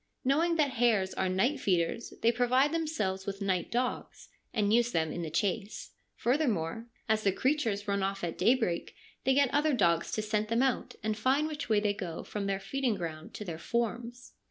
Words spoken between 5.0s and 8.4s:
in the chase. Further more, as the creatures run off at